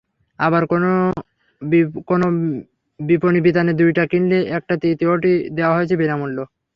আবার 0.39 0.63
কোনো 0.71 0.91
কোনো 2.09 2.27
বিপনীবিতানে 2.99 3.71
দুইটা 3.81 4.03
কিনলে 4.11 4.37
একটা 4.57 4.73
তৃতীয়টি 4.83 5.31
দেওয়া 5.57 5.75
হয়েছে 5.77 5.95
বিনামূল্যে। 6.01 6.43